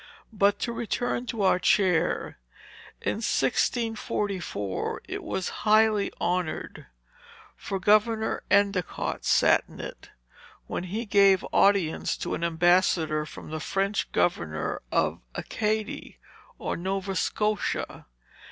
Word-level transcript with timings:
But 0.33 0.57
to 0.61 0.71
return 0.73 1.27
to 1.27 1.43
our 1.43 1.59
chair. 1.59 2.39
In 3.03 3.17
1644 3.17 5.03
it 5.07 5.23
was 5.23 5.49
highly 5.61 6.11
honored; 6.19 6.87
for 7.55 7.77
Governor 7.79 8.41
Endicott 8.49 9.23
sat 9.25 9.63
in 9.67 9.79
it, 9.79 10.09
when 10.65 10.85
he 10.85 11.05
gave 11.05 11.45
audience 11.53 12.17
to 12.17 12.33
an 12.33 12.43
ambassador 12.43 13.27
from 13.27 13.51
the 13.51 13.59
French 13.59 14.11
governor 14.11 14.81
of 14.91 15.21
Acadie, 15.35 16.17
or 16.57 16.75
Nova 16.75 17.15
Scotia. 17.15 18.07